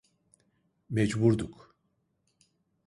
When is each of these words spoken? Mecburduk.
Mecburduk. 0.89 1.55